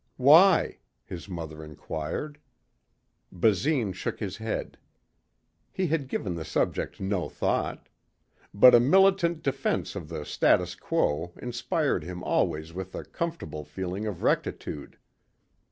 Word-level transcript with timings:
"Why?" 0.17 0.79
his 1.05 1.29
mother 1.29 1.63
inquired. 1.63 2.39
Basine 3.31 3.93
shook 3.93 4.19
his 4.19 4.37
head. 4.37 4.79
He 5.71 5.85
had 5.85 6.07
given 6.07 6.33
the 6.33 6.43
subject 6.43 6.99
no 6.99 7.29
thought. 7.29 7.87
But 8.51 8.73
a 8.73 8.79
militant 8.79 9.43
defense 9.43 9.95
of 9.95 10.09
the 10.09 10.25
status 10.25 10.73
quo 10.73 11.33
inspired 11.39 12.03
him 12.03 12.23
always 12.23 12.73
with 12.73 12.95
a 12.95 13.05
comfortable 13.05 13.63
feeling 13.63 14.07
of 14.07 14.23
rectitude. 14.23 14.97